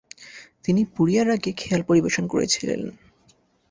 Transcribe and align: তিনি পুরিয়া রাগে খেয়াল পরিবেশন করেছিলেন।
তিনি 0.63 0.81
পুরিয়া 0.95 1.23
রাগে 1.25 1.51
খেয়াল 1.53 1.81
পরিবেশন 1.83 2.25
করেছিলেন। 2.27 2.81